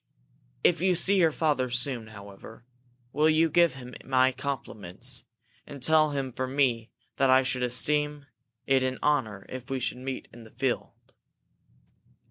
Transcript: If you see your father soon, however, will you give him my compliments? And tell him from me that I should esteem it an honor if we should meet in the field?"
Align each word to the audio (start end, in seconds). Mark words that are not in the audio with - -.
If 0.63 0.81
you 0.81 0.95
see 0.95 1.17
your 1.19 1.31
father 1.31 1.69
soon, 1.69 2.07
however, 2.07 2.65
will 3.13 3.29
you 3.29 3.51
give 3.51 3.75
him 3.75 3.93
my 4.03 4.31
compliments? 4.31 5.25
And 5.67 5.79
tell 5.83 6.09
him 6.09 6.31
from 6.31 6.55
me 6.55 6.89
that 7.17 7.29
I 7.29 7.43
should 7.43 7.61
esteem 7.61 8.25
it 8.65 8.81
an 8.83 8.97
honor 9.03 9.45
if 9.47 9.69
we 9.69 9.79
should 9.79 9.99
meet 9.99 10.27
in 10.33 10.41
the 10.43 10.49
field?" 10.49 10.95